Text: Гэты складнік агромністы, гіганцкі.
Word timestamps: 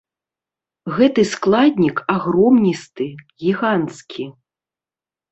Гэты 0.99 1.21
складнік 1.33 1.97
агромністы, 2.15 3.05
гіганцкі. 3.43 4.25